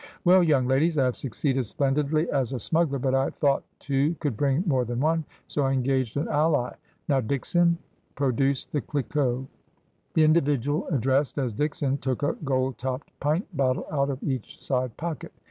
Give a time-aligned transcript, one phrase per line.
[0.25, 4.15] 'Well, young ladies, I have succeeded splendidly as a smug gler; but I thought two
[4.15, 6.73] could bring more than one, so I engaged an ally.
[7.07, 7.77] Now, Dickson,
[8.15, 9.45] produce the Cliquot.'
[10.15, 14.97] The individual addressed as Dickson took a gold topped pint bottle out of each side
[14.97, 15.33] pocket.